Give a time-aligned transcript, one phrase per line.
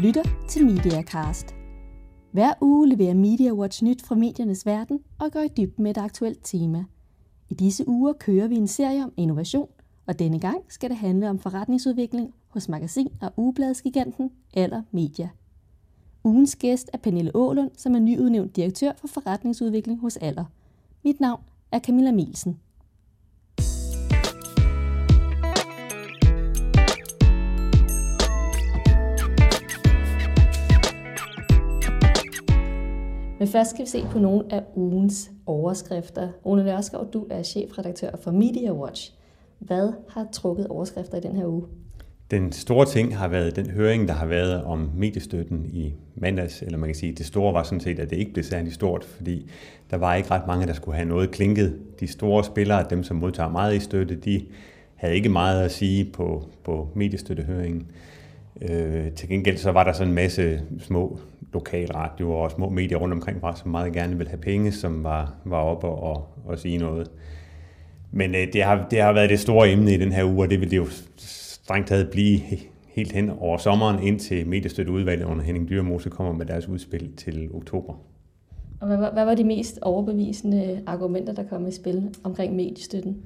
[0.00, 1.54] lytter til MediaCast.
[2.32, 5.98] Hver uge leverer Media Watch nyt fra mediernes verden og går i dybden med et
[5.98, 6.84] aktuelt tema.
[7.48, 9.68] I disse uger kører vi en serie om innovation,
[10.06, 15.28] og denne gang skal det handle om forretningsudvikling hos magasin- og ugebladsgiganten Aller Media.
[16.24, 20.44] Ugens gæst er Pernille Ålund, som er nyudnævnt direktør for forretningsudvikling hos Aller.
[21.04, 21.42] Mit navn
[21.72, 22.60] er Camilla Mielsen.
[33.40, 36.28] Men først skal vi se på nogle af ugens overskrifter.
[36.46, 39.12] Rune Nørskov, du er chefredaktør for Media Watch.
[39.58, 41.62] Hvad har trukket overskrifter i den her uge?
[42.30, 46.78] Den store ting har været den høring, der har været om mediestøtten i mandags, eller
[46.78, 49.04] man kan sige, at det store var sådan set, at det ikke blev særlig stort,
[49.04, 49.50] fordi
[49.90, 51.78] der var ikke ret mange, der skulle have noget klinket.
[52.00, 54.46] De store spillere, dem som modtager meget i støtte, de
[54.94, 57.90] havde ikke meget at sige på, på mediestøttehøringen.
[58.62, 61.18] Øh, til gengæld så var der sådan en masse små
[61.52, 65.58] lokalradioer og små medier rundt omkring, som meget gerne ville have penge, som var, var
[65.58, 67.10] oppe og, og sige noget.
[68.12, 70.50] Men øh, det, har, det har været det store emne i den her uge, og
[70.50, 72.40] det vil det jo strengt taget blive
[72.86, 77.94] helt hen over sommeren, indtil mediestøtteudvalget under Henning Dyrmose kommer med deres udspil til oktober.
[78.80, 83.22] Og hvad, hvad var de mest overbevisende argumenter, der kom i spil omkring mediestøtten?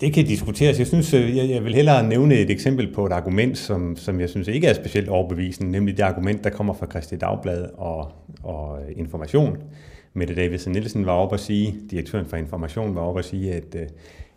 [0.00, 0.78] Det kan diskuteres.
[0.78, 4.28] Jeg synes, øh, jeg vil hellere nævne et eksempel på et argument, som, som jeg
[4.28, 8.12] synes ikke er specielt overbevisende, nemlig det argument, der kommer fra Christi Dagblad og,
[8.42, 9.56] og øh, Information.
[10.14, 13.74] Mette Davidsen Nielsen var oppe at sige, direktøren for Information var oppe at sige, at
[13.74, 13.86] øh,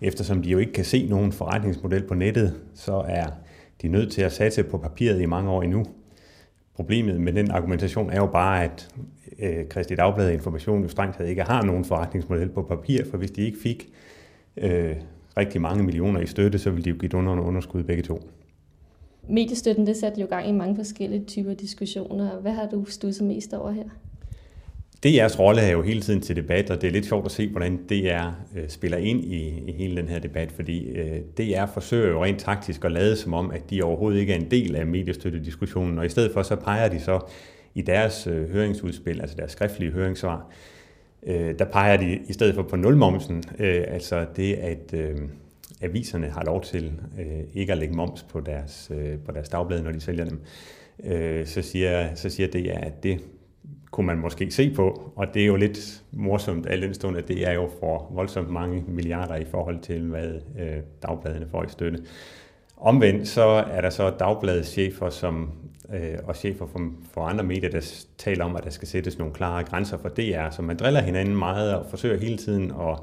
[0.02, 3.26] eftersom de jo ikke kan se nogen forretningsmodel på nettet, så er
[3.82, 5.86] de nødt til at satse på papiret i mange år endnu.
[6.76, 8.90] Problemet med den argumentation er jo bare, at
[9.40, 13.32] øh, Christi Dagblad Information jo strengt taget ikke har nogen forretningsmodel på papir, for hvis
[13.32, 13.90] de ikke fik
[14.58, 14.96] øh,
[15.38, 18.30] rigtig mange millioner i støtte, så ville de jo give under underskud begge to.
[19.30, 22.40] Mediestøtten, det satte jo gang i mange forskellige typer diskussioner.
[22.40, 23.84] Hvad har du studset mest over her?
[25.06, 27.50] DR's rolle er jo hele tiden til debat, og det er lidt sjovt at se,
[27.50, 32.10] hvordan DR øh, spiller ind i, i hele den her debat, fordi øh, DR forsøger
[32.10, 34.86] jo rent taktisk at lade som om, at de overhovedet ikke er en del af
[34.86, 37.20] mediestøttediskussionen, og i stedet for så peger de så
[37.76, 40.50] i deres øh, høringsudspil, altså deres skriftlige høringssvar,
[41.26, 45.18] øh, der peger de i stedet for på nulmomsen, øh, altså det, at øh,
[45.82, 49.84] aviserne har lov til øh, ikke at lægge moms på deres, øh, på deres dagblade,
[49.84, 50.42] når de sælger dem.
[51.04, 53.20] Øh, så, siger, så siger det, at det
[53.92, 57.28] kunne man måske se på, og det er jo lidt morsomt, al den stund, at
[57.28, 61.70] det er jo for voldsomt mange milliarder i forhold til, hvad øh, dagbladene får i
[61.70, 62.00] støtte.
[62.78, 63.42] Omvendt så
[63.72, 65.52] er der så dagbladets chefer som,
[65.94, 69.34] øh, og chefer for, for andre medier, der taler om, at der skal sættes nogle
[69.34, 72.98] klare grænser for DR, så man driller hinanden meget og forsøger hele tiden at,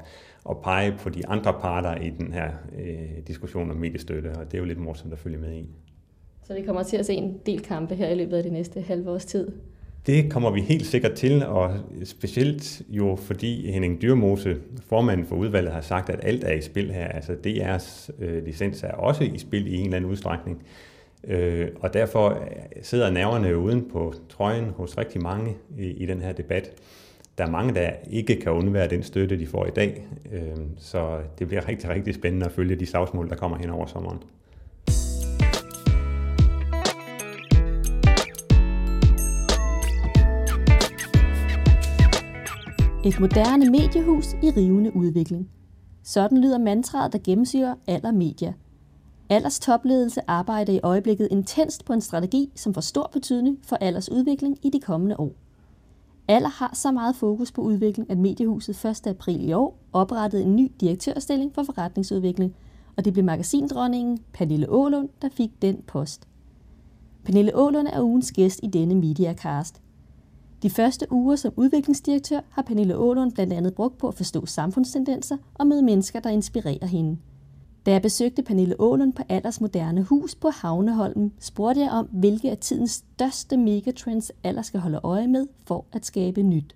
[0.49, 2.49] at pege på de andre parter i den her
[2.79, 5.69] øh, diskussion om mediestøtte, og det er jo lidt morsomt at følge med i.
[6.43, 8.81] Så vi kommer til at se en del kampe her i løbet af de næste
[8.81, 9.51] halve års tid?
[10.05, 11.71] Det kommer vi helt sikkert til, og
[12.03, 14.57] specielt jo fordi Henning Dyrmose,
[14.89, 17.07] formanden for udvalget, har sagt, at alt er i spil her.
[17.07, 20.63] Altså DR's øh, licens er også i spil i en eller anden udstrækning.
[21.23, 22.37] Øh, og derfor øh,
[22.81, 26.71] sidder nerverne uden på trøjen hos rigtig mange i, i den her debat.
[27.37, 30.07] Der er mange, der ikke kan undvære den støtte, de får i dag.
[30.31, 33.85] Øh, så det bliver rigtig, rigtig spændende at følge de slagsmål, der kommer hen over
[33.85, 34.17] sommeren.
[43.05, 45.49] Et moderne mediehus i rivende udvikling.
[46.03, 48.53] Sådan lyder mantraet, der gennemsyrer Aller Media.
[49.31, 54.11] Allers topledelse arbejder i øjeblikket intenst på en strategi, som får stor betydning for Allers
[54.11, 55.31] udvikling i de kommende år.
[56.27, 59.07] Aller har så meget fokus på udvikling, at Mediehuset 1.
[59.07, 62.55] april i år oprettede en ny direktørstilling for forretningsudvikling,
[62.97, 66.27] og det blev magasindronningen Pernille Ålund, der fik den post.
[67.23, 69.81] Pernille Ålund er ugens gæst i denne Mediacast–
[70.63, 75.37] de første uger som udviklingsdirektør har Pernille Ålund blandt andet brugt på at forstå samfundstendenser
[75.53, 77.17] og møde mennesker, der inspirerer hende.
[77.85, 82.51] Da jeg besøgte Pernille Ålund på Alders Moderne Hus på Havneholmen, spurgte jeg om, hvilke
[82.51, 86.75] af tidens største megatrends Aller skal holde øje med for at skabe nyt.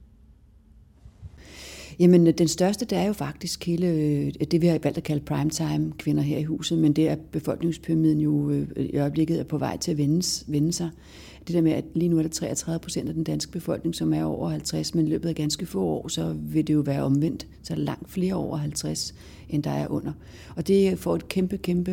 [2.00, 5.26] Jamen, den største, det er jo faktisk hele øh, det, vi har valgt at kalde
[5.26, 9.58] primetime kvinder her i huset, men det er befolkningspyramiden jo øh, i øjeblikket er på
[9.58, 10.90] vej til at vende, vende sig
[11.48, 14.14] det der med, at lige nu er der 33 procent af den danske befolkning, som
[14.14, 17.04] er over 50, men i løbet af ganske få år, så vil det jo være
[17.04, 17.48] omvendt.
[17.64, 19.16] Så er der langt flere over 50,
[19.50, 20.12] end der er under.
[20.56, 21.92] Og det får et kæmpe, kæmpe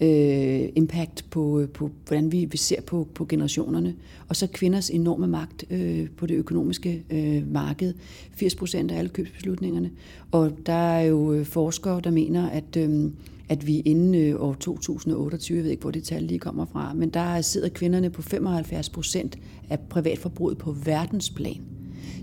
[0.00, 3.94] øh, impact på, på, hvordan vi, vi ser på, på generationerne.
[4.28, 7.94] Og så kvinders enorme magt øh, på det økonomiske øh, marked.
[8.32, 9.90] 80 procent af alle købsbeslutningerne.
[10.30, 13.10] Og der er jo øh, forskere, der mener, at, øh,
[13.48, 16.94] at vi inden øh, år 2028, jeg ved ikke, hvor det tal lige kommer fra,
[16.94, 19.38] men der sidder kvinderne på 75 procent
[19.70, 21.60] af privatforbruget på verdensplan.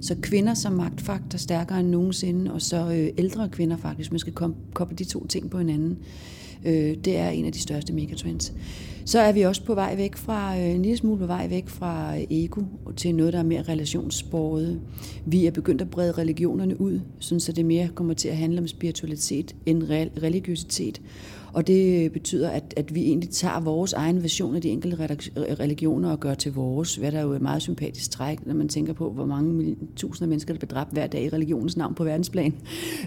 [0.02, 4.34] Så kvinder som magtfaktor stærkere end nogensinde, og så øh, ældre kvinder faktisk, man skal
[4.74, 5.98] koble de to ting på hinanden.
[6.66, 8.54] Øh, det er en af de største megatrends.
[9.06, 11.70] Så er vi også på vej væk fra, øh, en lille smule på vej væk
[11.70, 12.62] fra ego
[12.96, 14.80] til noget, der er mere relationsbordet.
[15.26, 18.68] Vi er begyndt at brede religionerne ud, så det mere kommer til at handle om
[18.68, 19.84] spiritualitet end
[20.24, 21.02] religiøsitet.
[21.54, 24.98] Og det betyder, at, at vi egentlig tager vores egen version af de enkelte
[25.60, 28.68] religioner og gør til vores, hvad der er jo et meget sympatisk træk, når man
[28.68, 32.04] tænker på, hvor mange tusinder mennesker, der bliver dræbt hver dag i religionens navn på
[32.04, 32.54] verdensplan.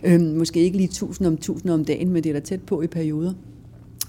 [0.05, 2.83] Øhm, måske ikke lige tusind om tusind om dagen, men det er der tæt på
[2.83, 3.33] i perioder.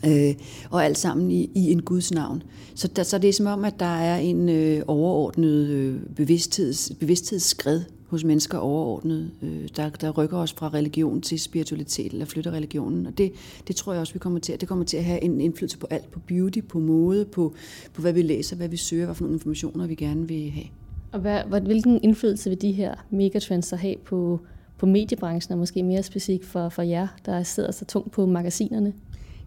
[0.06, 0.36] Øh,
[0.70, 2.44] og alt sammen i, i en Guds navn.
[2.76, 6.92] Så, der, så det er som om, at der er en øh, overordnet øh, bevidstheds,
[7.00, 12.52] bevidsthedsskred hos mennesker overordnet, øh, der, der rykker os fra religion til spiritualitet, eller flytter
[12.52, 13.06] religionen.
[13.06, 13.32] Og det,
[13.68, 15.78] det tror jeg også, vi kommer til at, det kommer til at have en indflydelse
[15.78, 17.54] på alt, på beauty, på mode, på,
[17.94, 20.66] på hvad vi læser, hvad vi søger, hvad for nogle informationer vi gerne vil have.
[21.12, 24.40] Og hvad, hvilken indflydelse vil de her megatrends så have på,
[24.78, 28.94] på mediebranchen, og måske mere specifikt for, for jer, der sidder så tungt på magasinerne?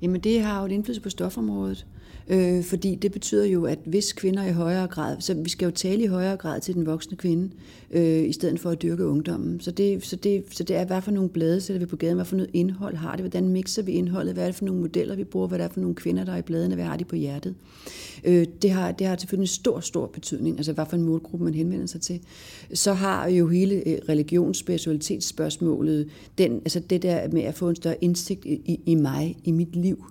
[0.02, 1.87] Jamen det har jo en indflydelse på stofområdet.
[2.29, 5.71] Øh, fordi det betyder jo, at hvis kvinder i højere grad, så vi skal jo
[5.71, 7.51] tale i højere grad til den voksne kvinde,
[7.91, 9.61] øh, i stedet for at dyrke ungdommen.
[9.61, 12.15] Så det, så det, så det er, hvad for nogle blade sætter vi på gaden,
[12.15, 14.81] hvad for noget indhold har det, hvordan mixer vi indholdet, hvad er det for nogle
[14.81, 17.05] modeller, vi bruger, hvad det for nogle kvinder, der er i bladene, hvad har de
[17.05, 17.55] på hjertet.
[18.25, 21.45] Øh, det, har, det har selvfølgelig en stor, stor betydning, altså hvad for en målgruppe
[21.45, 22.21] man henvender sig til.
[22.75, 26.09] Så har jo hele øh, religionsspecialitetsspørgsmålet,
[26.39, 29.77] den, altså det der med at få en større indsigt i, i mig, i mit
[29.77, 30.05] liv,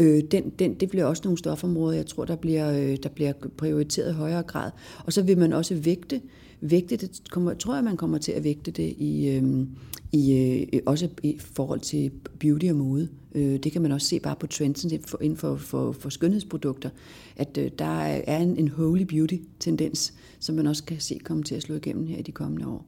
[0.00, 3.32] øh, den, den, det bliver også nogle stofområder, jeg tror, der bliver, øh, der bliver
[3.56, 4.70] prioriteret i højere grad.
[5.06, 6.20] Og så vil man også vægte,
[6.60, 9.66] vægte det, kommer, tror jeg, man kommer til at vægte det i, øh,
[10.12, 10.32] i,
[10.72, 13.08] øh, også i forhold til beauty og mode.
[13.34, 16.90] Øh, det kan man også se bare på trends inden for, for, for skønhedsprodukter,
[17.36, 21.54] at øh, der er en, en holy beauty-tendens, som man også kan se komme til
[21.54, 22.86] at slå igennem her i de kommende år.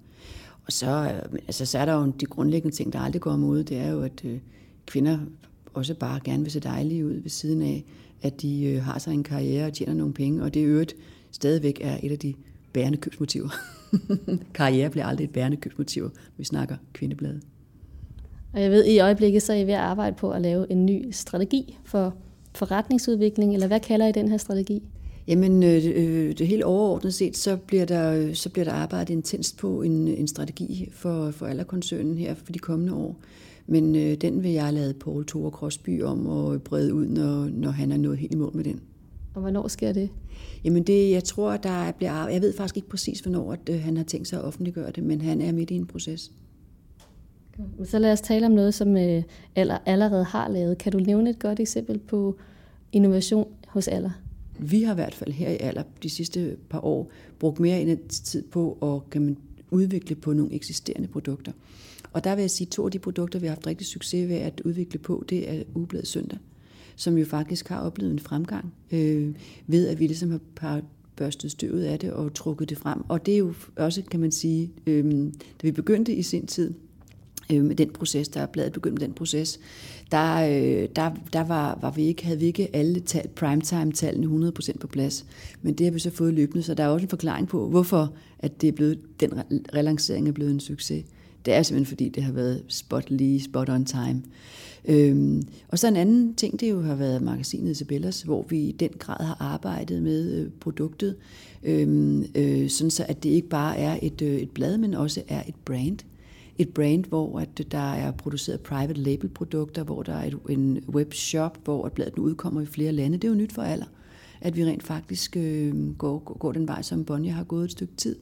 [0.66, 3.64] Og så, øh, altså, så er der jo de grundlæggende ting, der aldrig går imod,
[3.64, 4.38] det er jo, at øh,
[4.86, 5.18] kvinder
[5.74, 7.84] også bare gerne vil se dejlige ud ved siden af,
[8.22, 10.94] at de øh, har sig en karriere og tjener nogle penge, og det øvrigt
[11.30, 12.34] stadigvæk er et af de
[12.72, 13.48] bærende købsmotiver.
[14.54, 17.42] karriere bliver aldrig et bærende købsmotiv, vi snakker kvindebladet.
[18.52, 20.86] Og jeg ved, i øjeblikket så er I ved at arbejde på at lave en
[20.86, 22.14] ny strategi for
[22.54, 24.82] forretningsudvikling, eller hvad kalder I den her strategi?
[25.28, 29.56] Jamen, øh, øh det helt overordnet set, så bliver der, så bliver der arbejdet intenst
[29.56, 33.16] på en, en strategi for, for Allerkoncernen her for de kommende år.
[33.66, 37.70] Men øh, den vil jeg lade Paul Tore Krosby om at brede ud, når, når
[37.70, 38.80] han er nået helt i mål med den.
[39.34, 40.10] Og hvornår sker det?
[40.64, 43.96] Jamen det, jeg tror, der bliver, jeg ved faktisk ikke præcis, hvornår at, øh, han
[43.96, 46.32] har tænkt sig at offentliggøre det, men han er midt i en proces.
[47.84, 49.22] Så lad os tale om noget, som øh,
[49.56, 50.78] Aller allerede har lavet.
[50.78, 52.36] Kan du nævne et godt eksempel på
[52.92, 54.10] innovation hos Aller?
[54.58, 57.98] Vi har i hvert fald her i Aller de sidste par år brugt mere end
[58.08, 59.36] tid på at kan man
[59.70, 61.52] udvikle på nogle eksisterende produkter.
[62.12, 64.28] Og der vil jeg sige, at to af de produkter, vi har haft rigtig succes
[64.28, 66.38] ved at udvikle på, det er Ugebladet Søndag,
[66.96, 69.34] som jo faktisk har oplevet en fremgang øh,
[69.66, 70.82] ved, at vi ligesom har
[71.16, 73.00] børstet støvet af det og trukket det frem.
[73.08, 76.74] Og det er jo også, kan man sige, øh, da vi begyndte i sin tid,
[77.52, 79.60] øh, med den proces, der er bladet begyndt med den proces,
[80.10, 84.78] der, øh, der, der var, var vi ikke, havde vi ikke alle tal, primetime-tallene 100%
[84.78, 85.26] på plads.
[85.62, 88.14] Men det har vi så fået løbende, så der er også en forklaring på, hvorfor
[88.38, 89.32] at det er blevet, den
[89.74, 91.04] relancering er blevet en succes.
[91.44, 94.22] Det er simpelthen fordi, det har været spot lige, spot on time.
[94.88, 98.72] Øhm, og så en anden ting, det jo har været magasinet Isabellas, hvor vi i
[98.72, 101.16] den grad har arbejdet med øh, produktet,
[101.62, 105.22] øhm, øh, sådan så at det ikke bare er et, øh, et blad, men også
[105.28, 105.98] er et brand.
[106.58, 110.84] Et brand, hvor at der er produceret private label produkter, hvor der er et, en
[110.88, 113.16] webshop, hvor at bladet nu udkommer i flere lande.
[113.16, 113.86] Det er jo nyt for alder
[114.42, 117.94] at vi rent faktisk øh, går, går den vej, som Bonnie har gået et stykke
[117.96, 118.16] tid.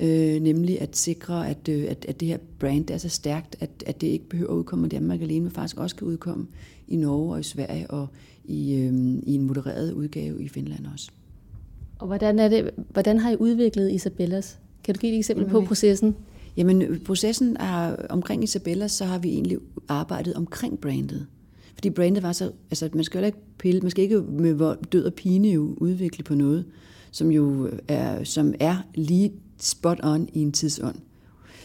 [0.00, 3.70] Øh, nemlig at sikre, at, øh, at, at det her brand er så stærkt, at,
[3.86, 6.46] at det ikke behøver at udkomme i Danmark alene, men faktisk også kan udkomme
[6.88, 8.06] i Norge og i Sverige og
[8.44, 11.10] i, øh, i en modereret udgave i Finland også.
[11.98, 14.58] Og hvordan, er det, hvordan har I udviklet Isabellas?
[14.84, 16.16] Kan du give et eksempel på processen?
[16.56, 19.58] Jamen, processen er omkring Isabellas, så har vi egentlig
[19.88, 21.26] arbejdet omkring brandet.
[21.78, 25.04] Fordi brandet var så, altså man skal jo ikke pille, man skal ikke med død
[25.04, 26.64] og pine jo udvikle på noget,
[27.10, 30.96] som jo øh, er, som er lige spot on i en tidsånd.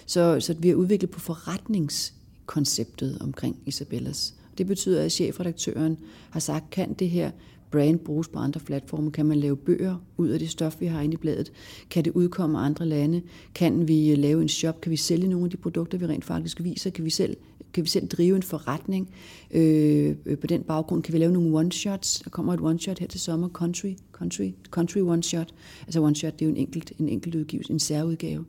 [0.06, 4.34] Så, så vi har udviklet på forretningskonceptet omkring Isabellas.
[4.58, 5.98] Det betyder, at chefredaktøren
[6.30, 7.32] har sagt, kan det her
[7.72, 9.12] brand bruges på andre platforme?
[9.12, 11.52] Kan man lave bøger ud af det stof, vi har inde i bladet?
[11.90, 13.22] Kan det udkomme andre lande?
[13.56, 14.82] Kan vi øh, lave en shop?
[14.82, 16.90] Kan vi sælge nogle af de produkter, vi rent faktisk viser?
[16.90, 17.38] Kan vi selv
[17.74, 19.10] kan vi selv drive en forretning.
[19.52, 22.22] Øh, øh, på den baggrund kan vi lave nogle one-shots.
[22.24, 25.54] Der kommer et one-shot her til sommer, country, country, country one-shot.
[25.82, 28.46] Altså one-shot, det er jo en enkelt, en enkelt udgivelse, en særudgave.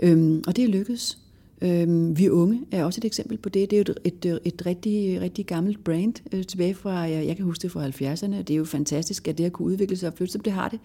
[0.00, 1.18] Øhm, og det er lykkedes.
[1.62, 3.70] Øhm, vi unge er også et eksempel på det.
[3.70, 7.36] Det er jo et, et, et rigtig, rigtig gammelt brand øh, tilbage fra, jeg, jeg
[7.36, 8.36] kan huske det fra 70'erne.
[8.36, 10.44] Det er jo fantastisk, at det har kunne udvikle sig og flytte sig.
[10.44, 10.80] Det har det.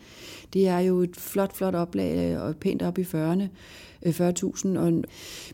[0.54, 3.44] Det er jo et flot, flot oplag øh, og pænt op i 40'erne.
[4.06, 4.68] 40.000.
[4.68, 5.04] Øh, og,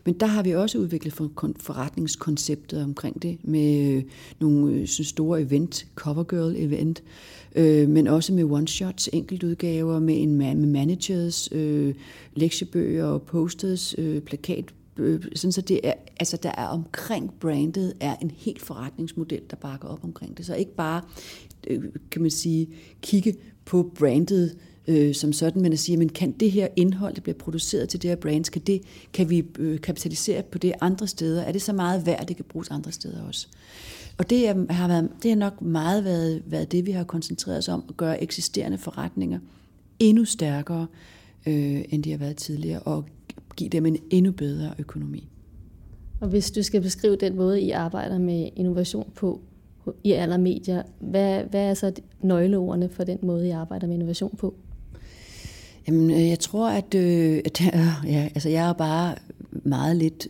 [0.04, 4.02] men der har vi også udviklet for, forretningskonceptet omkring det med øh,
[4.40, 7.02] nogle øh, så store event, Covergirl event,
[7.54, 11.94] øh, men også med one-shots, enkeltudgaver, med en med managers, øh,
[12.34, 17.94] lektiebøger og posters, øh, plakat Øh, sådan så det er, altså der er omkring brandet
[18.00, 20.46] er en helt forretningsmodel, der bakker op omkring det.
[20.46, 21.02] Så ikke bare,
[21.66, 22.68] øh, kan man sige,
[23.02, 23.34] kigge
[23.64, 24.56] på brandet
[24.88, 28.02] øh, som sådan, men at sige, men kan det her indhold, der bliver produceret til
[28.02, 28.82] det her brand, kan, det,
[29.12, 31.42] kan vi øh, kapitalisere på det andre steder?
[31.42, 33.48] Er det så meget værd, at det kan bruges andre steder også?
[34.18, 37.58] Og det, er, har, været, det har nok meget været, været det, vi har koncentreret
[37.58, 39.38] os om, at gøre eksisterende forretninger
[39.98, 40.86] endnu stærkere,
[41.46, 43.04] øh, end de har været tidligere, og
[43.56, 45.28] give dem en endnu bedre økonomi.
[46.20, 49.40] Og hvis du skal beskrive den måde, I arbejder med innovation på
[50.04, 54.36] i alle medier, hvad, hvad er så nøgleordene for den måde, I arbejder med innovation
[54.36, 54.54] på?
[55.88, 57.60] Jamen, øh, jeg tror, at, øh, at
[58.04, 59.14] ja, altså, jeg er bare
[59.64, 60.28] meget lidt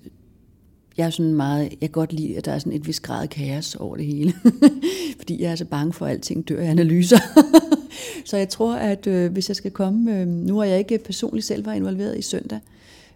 [0.96, 3.22] jeg er sådan meget, jeg kan godt lide, at der er sådan et vis grad
[3.22, 4.32] af kaos over det hele.
[5.18, 7.18] Fordi jeg er så bange for, at alting dør i analyser.
[8.24, 11.46] så jeg tror, at øh, hvis jeg skal komme, øh, nu har jeg ikke personligt
[11.46, 12.58] selv været involveret i søndag,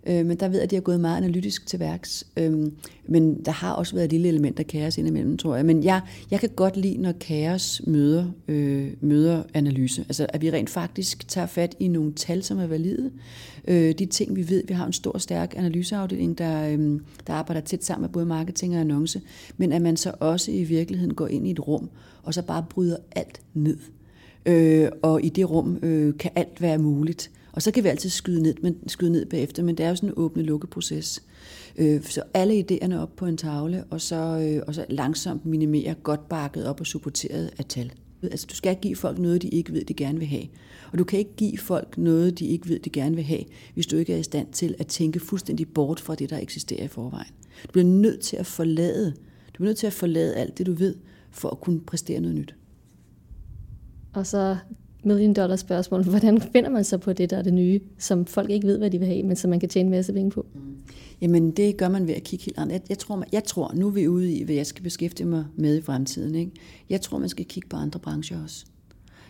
[0.07, 2.27] Øh, men der ved jeg, at de har gået meget analytisk til værks.
[2.37, 2.71] Øh,
[3.09, 5.67] men der har også været et lille element af kaos indimellem, tror jeg.
[5.67, 10.03] Men jeg, jeg kan godt lide, når kaos møder, øh, møder analyse.
[10.03, 13.11] Altså, at vi rent faktisk tager fat i nogle tal, som er valide.
[13.69, 17.61] Øh, de ting, vi ved, vi har en stor, stærk analyseafdeling, der, øh, der arbejder
[17.61, 19.21] tæt sammen med både marketing og annonce.
[19.57, 21.91] Men at man så også i virkeligheden går ind i et rum,
[22.23, 23.77] og så bare bryder alt ned.
[24.47, 27.31] Øh, og i det rum øh, kan alt være muligt.
[27.57, 29.97] Og så kan vi altid skyde ned, men, skyde ned bagefter, men det er jo
[29.97, 31.23] sådan en åbne-lukke-proces.
[31.77, 35.95] Øh, så alle idéerne op på en tavle, og så, øh, og så langsomt minimere,
[35.95, 37.93] godt bakket op og supporteret af tal.
[38.23, 40.45] Altså, du skal ikke give folk noget, de ikke ved, de gerne vil have.
[40.93, 43.43] Og du kan ikke give folk noget, de ikke ved, de gerne vil have,
[43.75, 46.85] hvis du ikke er i stand til at tænke fuldstændig bort fra det, der eksisterer
[46.85, 47.33] i forvejen.
[47.67, 49.11] Du bliver nødt til at forlade,
[49.47, 50.95] du bliver nødt til at forlade alt det, du ved,
[51.31, 52.55] for at kunne præstere noget nyt.
[54.13, 54.57] Og så
[55.07, 56.05] million dollar spørgsmål.
[56.05, 58.91] Hvordan finder man sig på det, der er det nye, som folk ikke ved, hvad
[58.91, 60.47] de vil have, men som man kan tjene en masse penge på?
[60.55, 60.61] Mm.
[61.21, 62.73] Jamen, det gør man ved at kigge helt andet.
[62.73, 65.45] Jeg, jeg, tror, jeg tror, nu er vi ude i, hvad jeg skal beskæftige mig
[65.57, 66.35] med i fremtiden.
[66.35, 66.53] Ikke?
[66.91, 68.67] Jeg tror, man skal kigge på andre brancher også.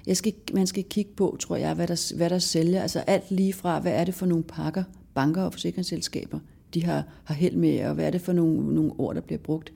[0.06, 2.83] Jeg skal, man skal kigge på, tror jeg, hvad der, hvad der sælger.
[2.83, 6.38] Altså alt lige fra, hvad er det for nogle pakker, banker og forsikringsselskaber,
[6.76, 9.38] de har, har held med, og hvad er det for nogle, nogle ord, der bliver
[9.38, 9.73] brugt.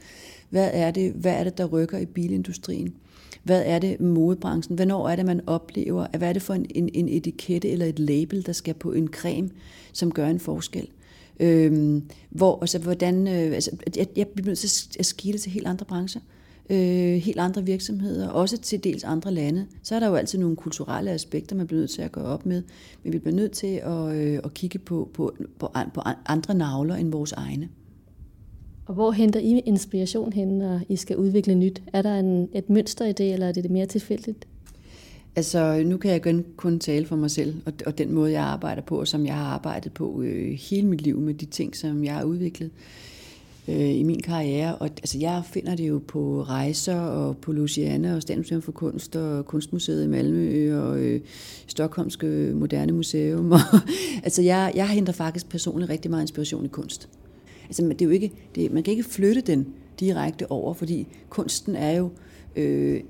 [0.51, 2.95] Hvad er, det, hvad er det, der rykker i bilindustrien?
[3.43, 4.77] Hvad er det modebranchen?
[4.77, 6.07] Hvornår er det, man oplever?
[6.19, 9.09] Hvad er det for en, en, en etikette eller et label, der skal på en
[9.09, 9.51] creme,
[9.93, 10.89] som gør en forskel?
[11.41, 15.67] Øhm, hvor, altså, hvordan, øh, altså, jeg, jeg bliver nødt til at skille til helt
[15.67, 16.21] andre brancher,
[16.71, 19.67] øh, helt andre virksomheder, også til dels andre lande.
[19.83, 22.47] Så er der jo altid nogle kulturelle aspekter, man bliver nødt til at gå op
[22.47, 22.63] med,
[23.03, 26.95] men vi bliver nødt til at, øh, at kigge på, på, på, på andre navler
[26.95, 27.69] end vores egne.
[28.87, 31.83] Og hvor henter I inspiration hen, når I skal udvikle nyt?
[31.93, 34.49] Er der en, et mønster i det, eller er det mere tilfældigt?
[35.37, 38.83] Altså, nu kan jeg kun tale for mig selv, og, og den måde, jeg arbejder
[38.83, 42.05] på, og som jeg har arbejdet på øh, hele mit liv med de ting, som
[42.05, 43.10] jeg har udviklet øh,
[43.69, 44.75] Øh, i min karriere.
[44.75, 48.73] Og altså, jeg finder det jo på rejser, og på Luciana, og Statens Museum for
[48.73, 51.21] Kunst, og Kunstmuseet i Malmø, og øh,
[51.67, 53.53] Stockholmske Moderne Museum.
[53.53, 53.61] Og,
[54.23, 57.09] altså, jeg, jeg henter faktisk personligt rigtig meget inspiration i kunst.
[57.65, 59.67] Altså, det er jo ikke, det, man kan ikke flytte den
[60.01, 62.11] direkte over, fordi kunsten er jo
[62.57, 63.01] øh,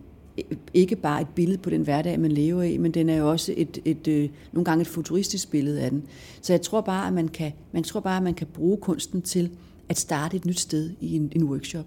[0.74, 3.54] ikke bare et billede på den hverdag, man lever i, men den er jo også
[3.56, 6.02] et, et, øh, nogle gange et futuristisk billede af den.
[6.40, 9.22] Så jeg tror bare, at man kan, man tror bare, at man kan bruge kunsten
[9.22, 9.50] til
[9.90, 11.86] at starte et nyt sted i en, en workshop.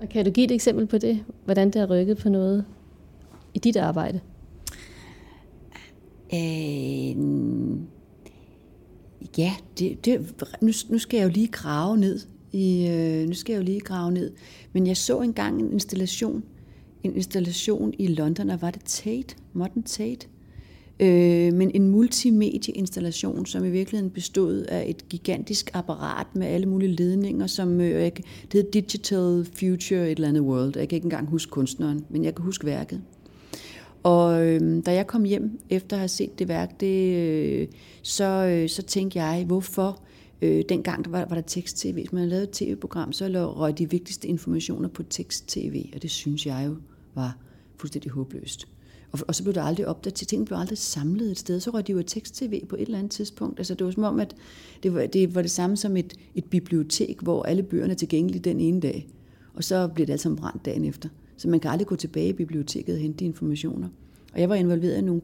[0.00, 1.24] Og kan du give et eksempel på det?
[1.44, 2.64] Hvordan det har rykket på noget
[3.54, 4.20] i dit arbejde?
[6.34, 7.16] Øh,
[9.38, 12.20] Ja, det, det, nu, nu skal jeg jo lige grave ned.
[12.52, 14.32] I, øh, nu skal jeg jo lige grave ned.
[14.72, 16.44] Men jeg så engang en installation,
[17.02, 20.26] en installation i London, og var det Tate, Modern Tate,
[21.02, 26.92] øh, men en multimedieinstallation, som i virkeligheden bestod af et gigantisk apparat med alle mulige
[26.92, 30.76] ledninger, som øh, det hedder Digital Future et eller andet world.
[30.76, 33.00] Jeg kan ikke engang huske kunstneren, men jeg kan huske værket.
[34.02, 37.68] Og øh, da jeg kom hjem efter at have set det værk, det, øh,
[38.02, 40.02] så, øh, så tænkte jeg, hvorfor
[40.42, 41.92] Øh, dengang der var, var der tekst-tv.
[41.92, 46.10] Hvis man havde lavet et tv-program, så røg de vigtigste informationer på tekst-tv, og det
[46.10, 46.76] synes jeg jo
[47.14, 47.36] var
[47.76, 48.71] fuldstændig håbløst.
[49.12, 50.28] Og, og så blev der aldrig opdateret.
[50.28, 51.60] Tingene blev aldrig samlet et sted.
[51.60, 53.58] Så røg de jo tekst-tv på et eller andet tidspunkt.
[53.58, 54.36] Altså det var som om, at
[54.82, 58.42] det var det, var det samme som et, et bibliotek, hvor alle bøgerne er tilgængelige
[58.42, 59.08] den ene dag.
[59.54, 61.08] Og så bliver det alt sammen brændt dagen efter.
[61.36, 63.88] Så man kan aldrig gå tilbage i biblioteket og hente de informationer.
[64.32, 65.22] Og jeg var involveret i nogle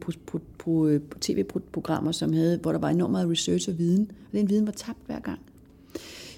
[1.21, 4.11] tv-programmer, som havde, hvor der var enormt meget research og viden.
[4.31, 5.39] Og den viden var tabt hver gang.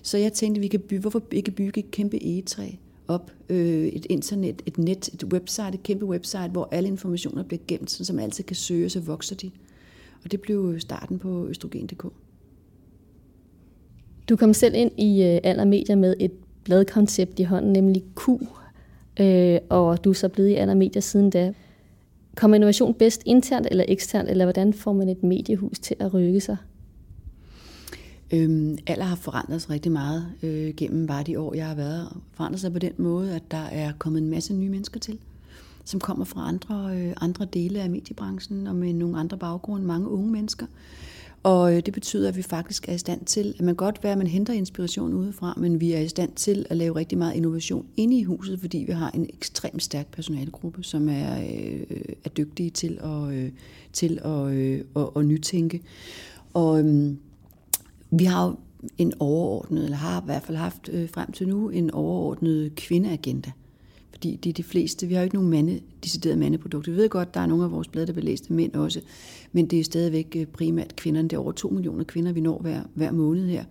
[0.01, 2.71] Så jeg tænkte, vi kan bygge, hvorfor ikke bygge et kæmpe egetræ
[3.13, 7.61] op, øh, et internet, et net, et website, et kæmpe website, hvor alle informationer bliver
[7.67, 9.51] gemt, så man altid kan søge, så vokser de.
[10.23, 12.05] Og det blev starten på østrogen.dk.
[14.29, 16.31] Du kom selv ind i øh, Aller Medier med et
[16.63, 18.29] bladkoncept i hånden, nemlig Q,
[19.19, 21.53] øh, og du er så blevet i Aller Medier siden da.
[22.35, 26.39] Kommer innovation bedst internt eller eksternt, eller hvordan får man et mediehus til at rykke
[26.39, 26.57] sig?
[28.33, 32.17] Øhm, alder har forandret sig rigtig meget øh, gennem bare de år, jeg har været.
[32.33, 35.19] Forandret sig på den måde, at der er kommet en masse nye mennesker til,
[35.85, 40.09] som kommer fra andre, øh, andre dele af mediebranchen og med nogle andre baggrunde, mange
[40.09, 40.65] unge mennesker.
[41.43, 44.11] Og øh, det betyder, at vi faktisk er i stand til, at man godt være,
[44.11, 47.35] at man henter inspiration udefra, men vi er i stand til at lave rigtig meget
[47.35, 52.29] innovation inde i huset, fordi vi har en ekstremt stærk personalegruppe, som er, øh, er
[52.29, 53.51] dygtige til at, øh,
[53.93, 55.81] til at, øh, at, at nytænke.
[56.53, 57.13] Og øh,
[58.11, 58.55] vi har jo
[58.97, 63.51] en overordnet, eller har i hvert fald haft øh, frem til nu, en overordnet kvindeagenda.
[64.11, 66.91] Fordi det er de fleste, vi har jo ikke nogen mande, deciderede mandeprodukter.
[66.91, 69.01] Vi ved godt, der er nogle af vores blade, der bliver læst af mænd også,
[69.51, 71.27] men det er stadigvæk øh, primært kvinderne.
[71.27, 73.63] Det er over to millioner kvinder, vi når hver, hver måned her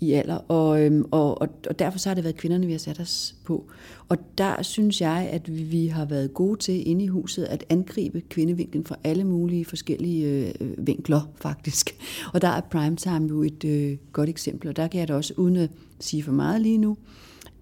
[0.00, 2.78] i alder, og, øhm, og, og, og derfor så har det været kvinderne, vi har
[2.78, 3.70] sat os på.
[4.08, 7.64] Og der synes jeg, at vi, vi har været gode til inde i huset at
[7.68, 11.96] angribe kvindevinklen fra alle mulige forskellige øh, vinkler, faktisk.
[12.34, 15.34] Og der er primetime jo et øh, godt eksempel, og der kan jeg da også,
[15.36, 16.96] uden at sige for meget lige nu,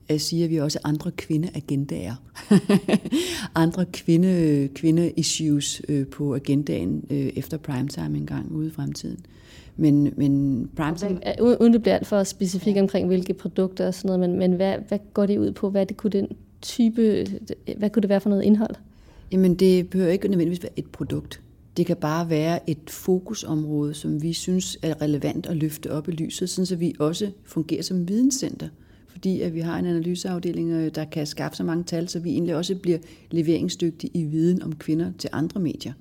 [0.08, 2.14] at sige, at vi også andre kvindeagendaer.
[3.54, 9.18] andre kvinde, kvinde-issues øh, på agendaen øh, efter primetime engang ude i fremtiden.
[9.80, 11.20] Men, men primetime...
[11.40, 14.74] Uden det bliver alt for specifikt omkring, hvilke produkter og sådan noget, men, men hvad,
[14.88, 15.70] hvad går det ud på?
[15.70, 16.28] Hvad det kunne den
[16.62, 17.26] type,
[17.76, 18.74] hvad kunne det være for noget indhold?
[19.32, 21.40] Jamen det behøver ikke nødvendigvis være et produkt.
[21.76, 26.12] Det kan bare være et fokusområde, som vi synes er relevant at løfte op i
[26.12, 28.68] lyset, sådan så vi også fungerer som videnscenter.
[29.08, 32.30] Fordi at vi har en analyseafdeling, øh, der kan skaffe så mange tal, så vi
[32.30, 32.98] egentlig også bliver
[33.30, 35.92] leveringsdygtige i viden om kvinder til andre medier.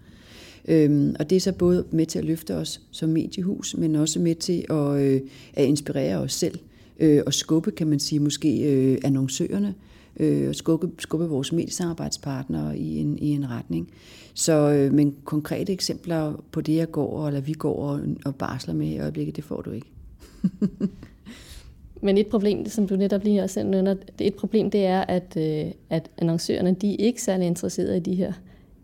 [0.67, 4.19] Øhm, og det er så både med til at løfte os som mediehus, men også
[4.19, 5.21] med til at, øh,
[5.53, 6.60] at inspirere os selv
[6.99, 9.75] øh, og skubbe, kan man sige, måske øh, annoncørerne
[10.19, 13.89] øh, og skubbe, skubbe vores mediesamarbejdspartnere i en, i en retning.
[14.34, 18.73] Så, øh, men konkrete eksempler på det, jeg går, eller vi går og, og barsler
[18.73, 19.88] med i øjeblikket, det får du ikke.
[22.01, 25.71] Men et problem, som du netop lige også nævner, et problem det er, at, øh,
[25.89, 28.34] at annoncørerne de er ikke særlig interesserede i de her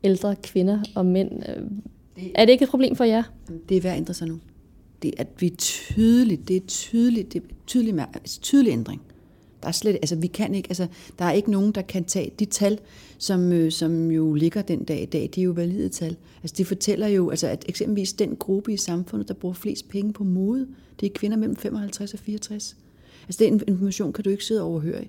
[0.04, 1.32] ældre kvinder og mænd.
[2.16, 3.24] Det, er det ikke et problem for jer?
[3.70, 4.40] Det er værd at ændre sig nu.
[5.02, 9.02] Det er, at vi tydeligt, det er tydeligt, det er tydelig, altså tydelig ændring.
[9.62, 10.88] Der er slet, altså vi kan ikke, altså
[11.20, 12.80] der er ikke nogen, der kan tage de tal,
[13.18, 16.16] som, øh, som jo ligger den dag i dag, de er jo valide tal.
[16.44, 20.14] Altså det fortæller jo, altså at eksempelvis den gruppe i samfundet, der bruger flest penge
[20.14, 20.68] på mode,
[21.00, 22.78] det er kvinder mellem 55 og 64.
[23.28, 25.04] Altså den information kan du ikke sidde og overhøre.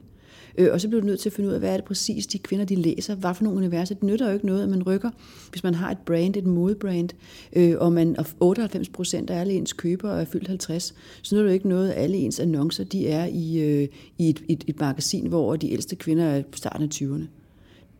[0.58, 2.26] Øh, og så bliver du nødt til at finde ud af, hvad er det præcis,
[2.26, 3.94] de kvinder de læser, hvad for nogle universer.
[3.94, 5.10] Det nytter jo ikke noget, at man rykker,
[5.50, 7.08] hvis man har et brand, et modebrand,
[7.56, 11.42] øh, og man og 98 procent af alle ens købere er fyldt 50, så nytter
[11.42, 13.88] det jo ikke noget, at alle ens annoncer de er i, øh,
[14.18, 17.26] i et, et, et magasin, hvor de ældste kvinder er på starten af 20'erne.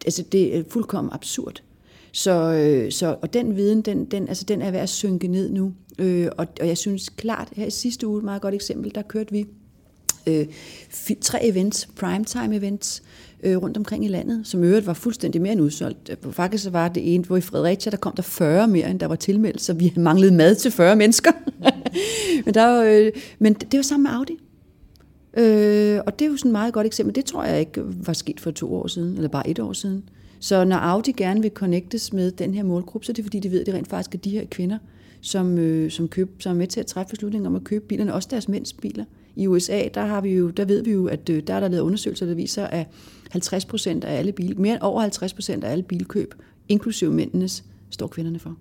[0.05, 1.62] Altså det er fuldkommen absurd.
[2.12, 5.51] Så, øh, så, og den viden, den, den, altså, den er ved at synke ned
[5.51, 5.73] nu.
[5.99, 9.03] Øh, og, og jeg synes klart, her i sidste uge, et meget godt eksempel, der
[9.03, 9.47] kørte vi
[10.27, 10.47] øh,
[11.21, 13.03] tre events, primetime events,
[13.43, 16.11] øh, rundt omkring i landet, som i øvrigt var fuldstændig mere end udsolgt.
[16.27, 19.07] Øh, faktisk var det en, hvor i Fredericia, der kom der 40 mere, end der
[19.07, 21.31] var tilmeldt, så vi manglede mad til 40 mennesker.
[22.45, 24.39] men, der var, øh, men det var sammen med Audi.
[25.37, 27.15] Øh, og det er jo sådan et meget godt eksempel.
[27.15, 30.09] Det tror jeg ikke var sket for to år siden, eller bare et år siden.
[30.41, 33.51] Så når Audi gerne vil connectes med den her målgruppe, så er det fordi, de
[33.51, 34.79] ved, at det rent faktisk er de her kvinder,
[35.21, 38.15] som, øh, som, køb, som er med til at træffe beslutningen om at købe bilerne,
[38.15, 39.05] også deres mænds biler.
[39.37, 41.68] I USA, der, har vi jo, der ved vi jo, at øh, der er der
[41.68, 42.87] lavet undersøgelser, der viser, at
[43.31, 46.35] 50 procent af alle bil, mere end over 50 procent af alle bilkøb,
[46.68, 48.57] inklusive mændenes, står kvinderne for.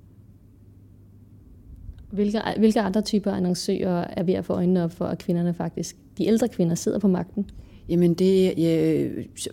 [2.11, 5.95] Hvilke, hvilke andre typer annoncører er ved at få øjnene op for, at kvinderne faktisk,
[6.17, 7.49] de ældre kvinder, sidder på magten?
[7.89, 9.07] Jamen det, ja,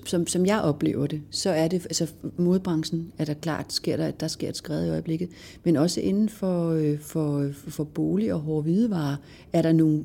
[0.05, 2.07] som, som jeg oplever det, så er det, altså
[2.37, 5.29] modbranchen er der klart, sker der, der sker et skred i øjeblikket,
[5.65, 9.17] men også inden for, øh, for, for bolig og hårde hvidevarer
[9.53, 10.05] er der nogle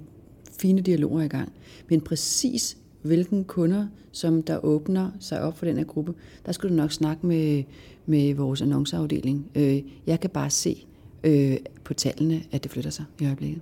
[0.59, 1.53] fine dialoger i gang.
[1.89, 6.13] Men præcis hvilken kunder, som der åbner sig op for den her gruppe,
[6.45, 7.63] der skal du nok snakke med,
[8.05, 9.47] med vores annonceafdeling.
[9.55, 10.85] Øh, jeg kan bare se
[11.23, 13.61] øh, på tallene, at det flytter sig i øjeblikket.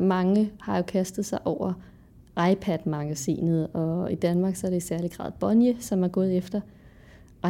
[0.00, 1.72] Mange har jo kastet sig over
[2.52, 6.60] iPad-magasinet, og i Danmark så er det i særlig grad Bonje, som er gået efter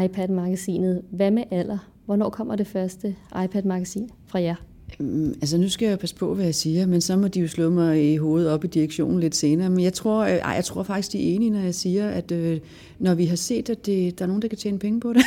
[0.05, 1.03] iPad-magasinet.
[1.11, 1.79] Hvad med alder?
[2.05, 4.57] Hvornår kommer det første iPad-magasin fra jer?
[4.99, 7.49] Mm, altså nu skal jeg passe på, hvad jeg siger, men så må de jo
[7.49, 9.71] slå mig i hovedet op i direktionen lidt senere.
[9.71, 12.33] Men jeg tror, øh, ej, jeg tror faktisk, de er enige, når jeg siger, at
[12.33, 12.61] øh,
[12.99, 15.23] når vi har set, at det, der er nogen, der kan tjene penge på det.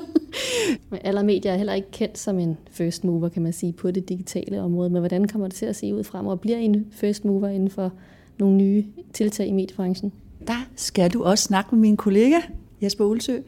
[0.90, 3.90] men alle medier er heller ikke kendt som en first mover, kan man sige, på
[3.90, 4.90] det digitale område.
[4.90, 6.36] Men hvordan kommer det til at se ud fremover?
[6.36, 7.92] Bliver I en first mover inden for
[8.38, 10.12] nogle nye tiltag i mediebranchen?
[10.46, 12.36] Der skal du også snakke med min kollega,
[12.82, 13.38] Jesper Olsø.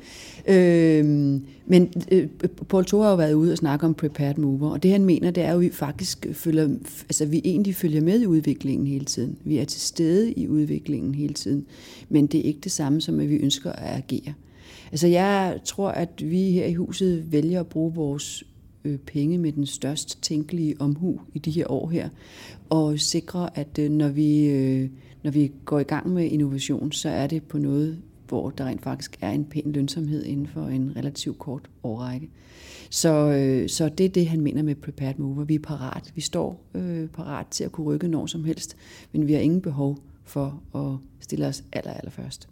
[0.49, 1.05] Øh,
[1.66, 2.29] men øh,
[2.68, 5.31] Paul Thor har jo været ude og snakke om prepared mover, og det han mener,
[5.31, 6.68] det er jo, at vi faktisk følger,
[7.09, 9.37] altså vi egentlig følger med i udviklingen hele tiden.
[9.45, 11.66] Vi er til stede i udviklingen hele tiden,
[12.09, 14.35] men det er ikke det samme som, at vi ønsker at agere.
[14.92, 18.45] Altså jeg tror, at vi her i huset vælger at bruge vores
[18.85, 22.09] øh, penge med den størst tænkelige omhu i de her år her,
[22.71, 24.88] og sikre, at øh, når vi, øh,
[25.23, 27.99] når vi går i gang med innovation, så er det på noget,
[28.33, 32.31] hvor der rent faktisk er en pæn lønsomhed inden for en relativt kort årrække.
[32.90, 35.45] Så, øh, så det er det, han mener med prepared mover.
[35.45, 36.12] Vi er parat.
[36.14, 38.77] Vi står øh, parat til at kunne rykke når som helst,
[39.12, 42.49] men vi har ingen behov for at stille os aller, aller først.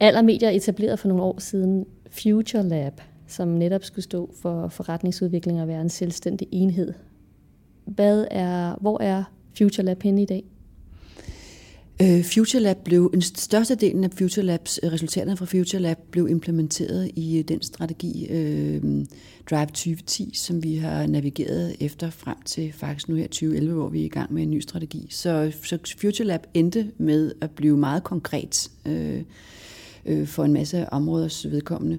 [0.00, 5.60] Aller Media etableret for nogle år siden Future Lab, som netop skulle stå for forretningsudvikling
[5.60, 6.92] og være en selvstændig enhed.
[7.84, 9.24] Hvad er, hvor er
[9.58, 10.44] Future Lab henne i dag?
[12.02, 16.28] Øh, Future Lab blev, en størstedelen af Future Labs, øh, resultaterne fra Future Lab blev
[16.28, 18.82] implementeret i øh, den strategi øh,
[19.50, 24.00] Drive 2010, som vi har navigeret efter frem til faktisk nu her 2011, hvor vi
[24.00, 25.06] er i gang med en ny strategi.
[25.10, 29.22] Så, så Future Lab endte med at blive meget konkret øh,
[30.06, 31.98] øh, for en masse områders vedkommende.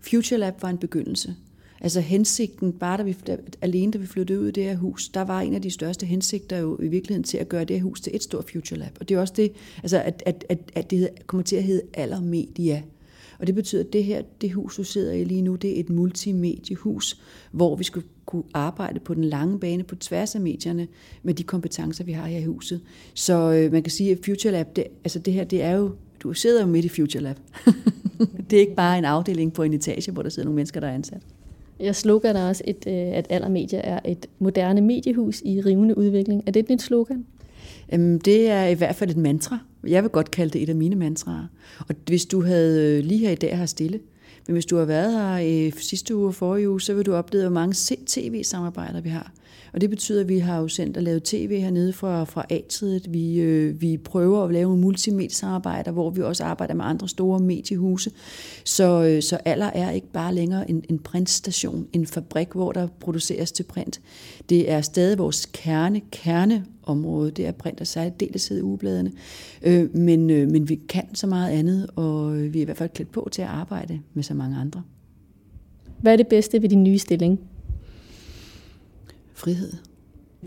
[0.00, 1.34] Future Lab var en begyndelse.
[1.80, 5.08] Altså hensigten, bare da vi, da, alene da vi flyttede ud i det her hus,
[5.08, 7.82] der var en af de største hensigter jo i virkeligheden til at gøre det her
[7.82, 8.96] hus til et stort Future Lab.
[9.00, 11.82] Og det er også det, altså at, at, at, at det kommer til at hedde
[11.94, 12.82] Allermedia.
[13.38, 15.80] Og det betyder, at det her, det hus, du sidder i lige nu, det er
[15.80, 17.20] et multimediehus,
[17.52, 20.88] hvor vi skal kunne arbejde på den lange bane på tværs af medierne
[21.22, 22.80] med de kompetencer, vi har her i huset.
[23.14, 25.94] Så øh, man kan sige, at Future Lab, det, altså det her, det er jo,
[26.22, 27.36] du sidder jo midt i Future Lab.
[28.50, 30.88] det er ikke bare en afdeling på en etage, hvor der sidder nogle mennesker, der
[30.88, 31.22] er ansat.
[31.80, 36.42] Jeg slogan er også, et, øh, at Allermedia er et moderne mediehus i rivende udvikling.
[36.46, 37.26] Er det dit nyt slogan?
[37.92, 39.58] Øhm, det er i hvert fald et mantra.
[39.86, 41.46] Jeg vil godt kalde det et af mine mantraer.
[41.88, 44.00] Og hvis du havde øh, lige her i dag har stille,
[44.50, 47.14] men hvis du har været her i sidste uge og forrige uge, så vil du
[47.14, 47.74] opleve, hvor mange
[48.06, 49.32] tv-samarbejder vi har.
[49.72, 53.12] Og det betyder, at vi har jo sendt og lavet tv hernede fra, fra A-tidet.
[53.12, 57.40] Vi, øh, vi prøver at lave nogle multimediesamarbejder, hvor vi også arbejder med andre store
[57.40, 58.10] mediehuse.
[58.64, 62.88] Så, øh, så Aller er ikke bare længere en, en printstation, en fabrik, hvor der
[63.00, 64.00] produceres til print.
[64.48, 67.30] Det er stadig vores kerne, kerne, kerneområde.
[67.30, 69.12] Det er print og særligt i ugebladene.
[69.62, 72.90] Øh, men, øh, men vi kan så meget andet, og vi er i hvert fald
[72.94, 74.82] klædt på til at arbejde med så mange andre.
[76.02, 77.40] Hvad er det bedste ved din nye stilling?
[79.34, 79.72] frihed.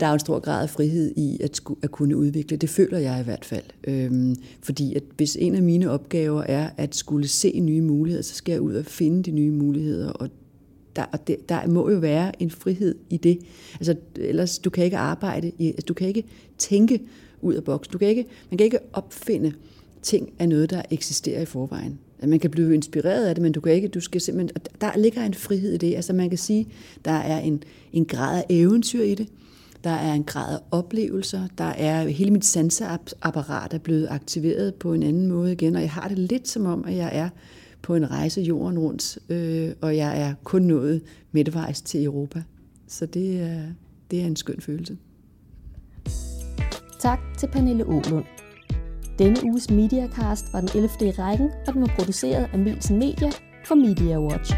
[0.00, 2.56] Der er en stor grad af frihed i at, at kunne udvikle.
[2.56, 3.64] Det føler jeg i hvert fald.
[3.84, 8.34] Øhm, fordi at hvis en af mine opgaver er at skulle se nye muligheder, så
[8.34, 10.10] skal jeg ud og finde de nye muligheder.
[10.10, 10.28] Og
[10.96, 13.38] der, og det, der må jo være en frihed i det.
[13.74, 16.24] Altså, ellers du kan ikke arbejde, i, altså, du kan ikke
[16.58, 17.00] tænke
[17.42, 17.92] ud af boksen.
[17.92, 19.52] Du kan ikke, man kan ikke opfinde
[20.02, 21.98] ting af noget, der eksisterer i forvejen.
[22.18, 24.96] Altså, man kan blive inspireret af det, men du kan ikke, du skal simpelthen, der
[24.96, 25.94] ligger en frihed i det.
[25.94, 26.68] Altså man kan sige,
[27.04, 29.28] der er en, en grad af eventyr i det.
[29.84, 31.48] Der er en grad af oplevelser.
[31.58, 35.90] Der er hele mit sanseapparat er blevet aktiveret på en anden måde igen, og jeg
[35.90, 37.28] har det lidt som om, at jeg er
[37.84, 42.42] på en rejse jorden rundt, øh, og jeg er kun nået midtvejs til Europa.
[42.88, 43.62] Så det er,
[44.10, 44.96] det er en skøn følelse.
[47.00, 48.24] Tak til Pernille Ålund.
[49.18, 50.88] Denne uges Mediacast var den 11.
[51.00, 53.30] i rækken, og den var produceret af Milsen Media
[53.66, 54.54] for Media Watch.